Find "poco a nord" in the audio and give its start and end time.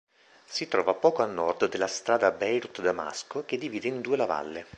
0.95-1.69